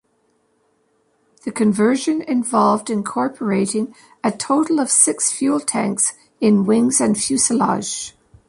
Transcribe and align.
The 1.45 1.51
conversion 1.51 2.23
involved 2.23 2.89
incorporating 2.89 3.93
a 4.23 4.31
total 4.31 4.79
of 4.79 4.89
six 4.89 5.31
fuel 5.31 5.59
tanks 5.59 6.13
in 6.39 6.65
wings 6.65 6.99
and 6.99 7.15
fuselage. 7.15 8.15